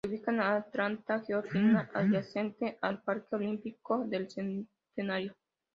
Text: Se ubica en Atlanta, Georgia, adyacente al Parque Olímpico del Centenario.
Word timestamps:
Se 0.03 0.07
ubica 0.09 0.31
en 0.31 0.39
Atlanta, 0.41 1.19
Georgia, 1.19 1.87
adyacente 1.93 2.75
al 2.81 3.03
Parque 3.03 3.35
Olímpico 3.35 3.99
del 4.07 4.31
Centenario. 4.31 5.35